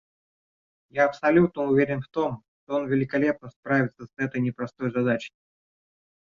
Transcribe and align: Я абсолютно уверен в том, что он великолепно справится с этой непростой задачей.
Я 0.89 1.05
абсолютно 1.05 1.61
уверен 1.65 2.01
в 2.01 2.07
том, 2.07 2.41
что 2.63 2.73
он 2.77 2.87
великолепно 2.87 3.51
справится 3.51 4.07
с 4.07 4.11
этой 4.17 4.41
непростой 4.41 4.89
задачей. 4.89 5.35